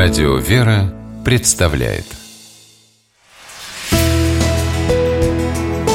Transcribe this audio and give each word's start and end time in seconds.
Радио 0.00 0.36
«Вера» 0.36 0.94
представляет 1.24 2.04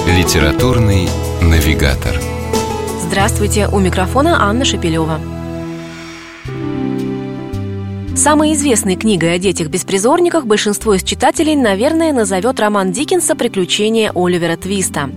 Литературный 0.06 1.08
навигатор 1.42 2.20
Здравствуйте, 3.00 3.70
у 3.70 3.80
микрофона 3.80 4.44
Анна 4.44 4.66
Шепелева. 4.66 5.22
Самой 8.18 8.52
известной 8.52 8.98
книгой 8.98 9.36
о 9.36 9.40
детях-беспризорниках 9.40 10.48
большинство 10.48 10.96
из 10.96 11.04
читателей, 11.04 11.56
наверное, 11.56 12.12
назовет 12.12 12.60
роман 12.60 12.92
Диккенса 12.92 13.36
«Приключения 13.36 14.12
Оливера 14.14 14.58
Твиста». 14.58 15.10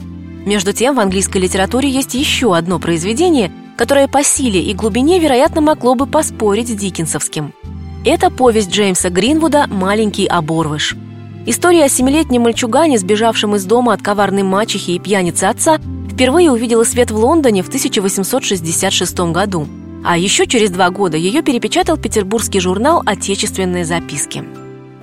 Между 0.47 0.73
тем, 0.73 0.95
в 0.95 1.01
английской 1.01 1.39
литературе 1.39 1.89
есть 1.89 2.15
еще 2.15 2.57
одно 2.57 2.79
произведение, 2.79 3.51
которое 3.77 4.07
по 4.07 4.23
силе 4.23 4.63
и 4.63 4.73
глубине, 4.75 5.19
вероятно, 5.19 5.61
могло 5.61 5.97
бы 5.97 6.07
поспорить 6.07 6.69
с 6.69 6.75
диккенсовским– 6.77 7.53
это 8.07 8.31
повесть 8.31 8.71
Джеймса 8.71 9.11
Гринвуда 9.11 9.67
«Маленький 9.67 10.27
оборвыш». 10.27 10.97
История 11.45 11.85
о 11.85 11.89
семилетнем 11.89 12.43
мальчугане, 12.43 12.99
сбежавшем 12.99 13.57
из 13.57 13.65
дома 13.65 13.93
от 13.93 14.03
коварной 14.03 14.45
мачехи 14.45 14.93
и 14.93 14.99
пьяницы 15.01 15.45
отца, 15.45 15.81
впервые 16.09 16.53
увидела 16.53 16.85
свет 16.85 17.11
в 17.11 17.17
Лондоне 17.17 17.65
в 17.65 17.69
1866 17.69 19.19
году. 19.33 19.67
А 20.05 20.17
еще 20.17 20.47
через 20.47 20.71
два 20.71 20.91
года 20.91 21.17
ее 21.17 21.43
перепечатал 21.43 21.97
петербургский 21.97 22.61
журнал 22.61 23.03
«Отечественные 23.05 23.85
записки». 23.85 24.45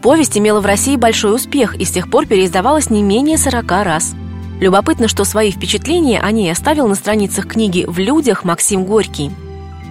Повесть 0.01 0.37
имела 0.37 0.61
в 0.61 0.65
России 0.65 0.95
большой 0.95 1.35
успех 1.35 1.75
и 1.75 1.83
с 1.83 1.91
тех 1.91 2.09
пор 2.09 2.25
переиздавалась 2.25 2.89
не 2.89 3.03
менее 3.03 3.37
40 3.37 3.69
раз. 3.83 4.13
Любопытно, 4.61 5.09
что 5.09 5.25
свои 5.25 5.51
впечатления 5.51 6.21
о 6.21 6.31
ней 6.31 6.49
оставил 6.49 6.87
на 6.87 6.95
страницах 6.95 7.47
книги 7.47 7.83
«В 7.85 7.99
людях» 7.99 8.45
Максим 8.45 8.85
Горький– 8.85 9.31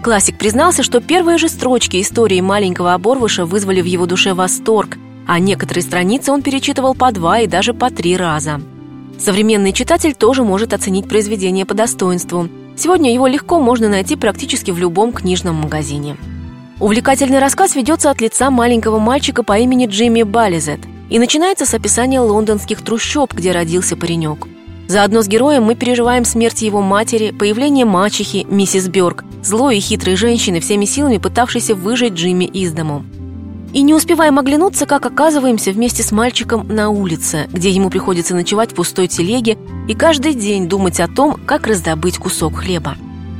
Классик 0.02 0.36
признался, 0.36 0.82
что 0.82 1.00
первые 1.00 1.38
же 1.38 1.48
строчки 1.48 2.00
истории 2.00 2.40
маленького 2.40 2.92
оборвыша 2.92 3.46
вызвали 3.46 3.80
в 3.80 3.84
его 3.84 4.04
душе 4.04 4.34
восторг, 4.34 4.98
а 5.28 5.38
некоторые 5.38 5.84
страницы 5.84 6.32
он 6.32 6.42
перечитывал 6.42 6.94
по 6.96 7.12
два 7.12 7.38
и 7.38 7.46
даже 7.46 7.72
по 7.72 7.88
три 7.88 8.16
раза. 8.16 8.60
Современный 9.20 9.72
читатель 9.72 10.14
тоже 10.14 10.42
может 10.42 10.72
оценить 10.72 11.08
произведение 11.08 11.64
по 11.64 11.74
достоинству. 11.74 12.48
Сегодня 12.76 13.14
его 13.14 13.28
легко 13.28 13.60
можно 13.60 13.88
найти 13.88 14.16
практически 14.16 14.72
в 14.72 14.78
любом 14.78 15.12
книжном 15.12 15.54
магазине. 15.54 16.16
Увлекательный 16.80 17.38
рассказ 17.38 17.76
ведется 17.76 18.10
от 18.10 18.20
лица 18.20 18.50
маленького 18.50 18.98
мальчика 18.98 19.44
по 19.44 19.56
имени 19.56 19.86
Джимми 19.86 20.24
Баллизет 20.24 20.80
и 21.10 21.20
начинается 21.20 21.64
с 21.64 21.74
описания 21.74 22.18
лондонских 22.18 22.82
трущоб, 22.82 23.32
где 23.34 23.52
родился 23.52 23.96
паренек. 23.96 24.48
Заодно 24.92 25.22
с 25.22 25.26
героем 25.26 25.62
мы 25.62 25.74
переживаем 25.74 26.26
смерть 26.26 26.60
его 26.60 26.82
матери, 26.82 27.30
появление 27.30 27.86
мачехи, 27.86 28.46
миссис 28.50 28.88
Бёрк, 28.88 29.24
злой 29.42 29.78
и 29.78 29.80
хитрой 29.80 30.16
женщины, 30.16 30.60
всеми 30.60 30.84
силами 30.84 31.16
пытавшейся 31.16 31.74
выжить 31.74 32.12
Джимми 32.12 32.44
из 32.44 32.72
дому. 32.72 33.02
И 33.72 33.80
не 33.80 33.94
успеваем 33.94 34.38
оглянуться, 34.38 34.84
как 34.84 35.06
оказываемся 35.06 35.70
вместе 35.72 36.02
с 36.02 36.12
мальчиком 36.12 36.68
на 36.68 36.90
улице, 36.90 37.48
где 37.50 37.70
ему 37.70 37.88
приходится 37.88 38.34
ночевать 38.34 38.72
в 38.72 38.74
пустой 38.74 39.08
телеге 39.08 39.56
и 39.88 39.94
каждый 39.94 40.34
день 40.34 40.68
думать 40.68 41.00
о 41.00 41.08
том, 41.08 41.40
как 41.46 41.66
раздобыть 41.66 42.18
кусок 42.18 42.56
хлеба. 42.56 42.98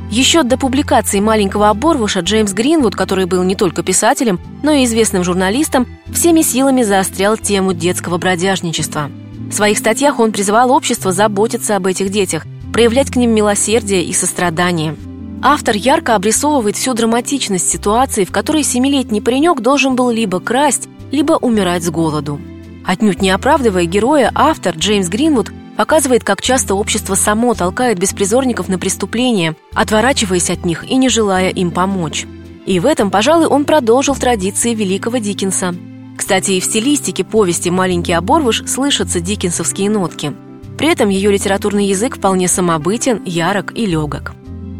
Еще 0.09 0.41
до 0.41 0.57
публикации 0.57 1.19
«Маленького 1.19 1.69
оборвуша» 1.69 2.21
Джеймс 2.21 2.53
Гринвуд, 2.53 2.95
который 2.95 3.25
был 3.25 3.43
не 3.43 3.53
только 3.53 3.83
писателем, 3.83 4.39
но 4.63 4.71
и 4.71 4.85
известным 4.85 5.23
журналистом, 5.23 5.85
всеми 6.11 6.41
силами 6.41 6.81
заострял 6.81 7.37
тему 7.37 7.73
детского 7.73 8.17
бродяжничества– 8.17 9.11
в 9.49 9.55
своих 9.55 9.77
статьях 9.77 10.19
он 10.19 10.31
призывал 10.31 10.71
общество 10.71 11.11
заботиться 11.11 11.75
об 11.75 11.85
этих 11.85 12.09
детях, 12.09 12.45
проявлять 12.71 13.11
к 13.11 13.15
ним 13.15 13.31
милосердие 13.35 14.03
и 14.03 14.11
сострадание. 14.11 14.95
Автор 15.43 15.75
ярко 15.75 16.15
обрисовывает 16.15 16.75
всю 16.75 16.93
драматичность 16.93 17.69
ситуации, 17.69 18.25
в 18.25 18.31
которой 18.31 18.63
семилетний 18.63 19.21
паренек 19.21 19.59
должен 19.61 19.95
был 19.95 20.09
либо 20.09 20.39
красть, 20.39 20.87
либо 21.11 21.33
умирать 21.33 21.83
с 21.83 21.89
голоду. 21.91 22.41
Отнюдь 22.85 23.21
не 23.21 23.29
оправдывая 23.29 23.85
героя, 23.85 24.31
автор 24.33 24.75
Джеймс 24.75 25.07
Гринвуд 25.07 25.51
показывает, 25.77 26.23
как 26.23 26.41
часто 26.41 26.75
общество 26.75 27.15
само 27.15 27.53
толкает 27.53 27.99
беспризорников 27.99 28.69
на 28.69 28.79
преступления, 28.79 29.55
отворачиваясь 29.73 30.49
от 30.49 30.65
них 30.65 30.89
и 30.89 30.95
не 30.95 31.09
желая 31.09 31.49
им 31.49 31.71
помочь. 31.71 32.25
И 32.65 32.79
в 32.79 32.85
этом, 32.85 33.11
пожалуй, 33.11 33.47
он 33.47 33.65
продолжил 33.65 34.15
традиции 34.15 34.73
великого 34.73 35.17
Диккенса– 35.17 35.75
кстати, 36.17 36.51
и 36.51 36.59
в 36.59 36.65
стилистике 36.65 37.23
повести 37.23 37.69
«Маленький 37.69 38.13
оборвыш» 38.13 38.63
слышатся 38.67 39.19
диккенсовские 39.19 39.89
нотки. 39.89 40.33
При 40.77 40.89
этом 40.89 41.09
ее 41.09 41.31
литературный 41.31 41.87
язык 41.87 42.17
вполне 42.17 42.47
самобытен, 42.47 43.21
ярок 43.25 43.73
и 43.75 43.85
легок. 43.85 44.33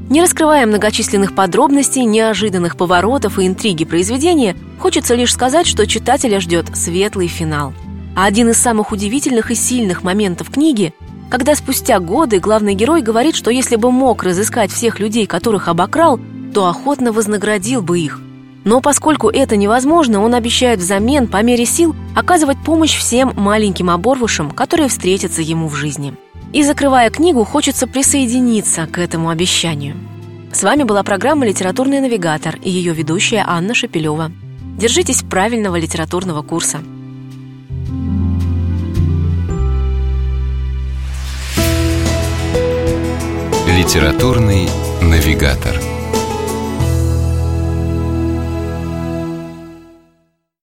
Не 0.10 0.22
раскрывая 0.22 0.66
многочисленных 0.68 1.34
подробностей, 1.34 2.04
неожиданных 2.04 2.78
поворотов 2.78 3.40
и 3.40 3.48
интриги 3.48 3.86
произведения, 3.86 4.56
хочется 4.80 5.16
лишь 5.16 5.34
сказать, 5.34 5.66
что 5.66 5.88
читателя 5.88 6.40
ждет 6.40 6.68
светлый 6.76 7.28
финал. 7.28 7.74
А 8.16 8.26
один 8.26 8.50
из 8.50 8.58
самых 8.58 8.92
удивительных 8.92 9.50
и 9.50 9.56
сильных 9.56 10.04
моментов 10.04 10.50
книги 10.50 10.94
когда 11.30 11.56
спустя 11.56 12.00
годы 12.00 12.38
главный 12.38 12.76
герой 12.76 13.02
говорит, 13.02 13.36
что 13.36 13.50
если 13.50 13.76
бы 13.76 13.92
мог 13.92 14.22
разыскать 14.22 14.72
всех 14.72 15.00
людей, 15.00 15.26
которых 15.26 15.68
обокрал, 15.68 16.20
то 16.54 16.68
охотно 16.68 17.12
вознаградил 17.12 17.82
бы 17.82 17.98
их– 17.98 18.22
но 18.64 18.80
поскольку 18.82 19.30
это 19.30 19.56
невозможно, 19.58 20.22
он 20.22 20.34
обещает 20.34 20.80
взамен 20.80 21.28
по 21.28 21.42
мере 21.44 21.66
сил 21.66 21.96
оказывать 22.16 22.58
помощь 22.64 22.98
всем 22.98 23.34
маленьким 23.36 23.90
оборвышам, 23.90 24.52
которые 24.52 24.90
встретятся 24.90 25.42
ему 25.42 25.68
в 25.68 25.76
жизни. 25.76 26.16
И 26.54 26.64
закрывая 26.64 27.10
книгу, 27.10 27.44
хочется 27.44 27.88
присоединиться 27.88 28.86
к 28.86 29.00
этому 29.00 29.30
обещанию. 29.30 29.96
С 30.52 30.62
вами 30.62 30.84
была 30.84 31.02
программа 31.04 31.48
«Литературный 31.48 32.00
навигатор» 32.00 32.58
и 32.62 32.70
ее 32.70 32.94
ведущая 32.94 33.44
Анна 33.46 33.74
Шапилева. 33.74 34.32
Держитесь 34.78 35.24
правильного 35.24 35.78
литературного 35.78 36.44
курса. 36.44 36.80
Литературный 43.68 44.70
навигатор. 45.02 45.93